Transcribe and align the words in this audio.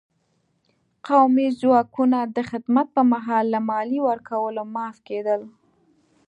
قومي 1.07 1.47
ځواکونه 1.61 2.19
د 2.35 2.37
خدمت 2.49 2.87
په 2.95 3.01
مهال 3.13 3.43
له 3.53 3.59
مالیې 3.69 4.01
ورکولو 4.09 4.61
معاف 4.73 4.97
کېدل. 5.07 5.41